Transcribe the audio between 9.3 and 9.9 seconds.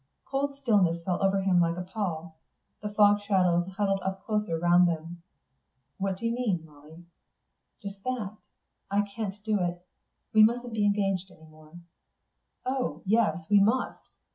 do it....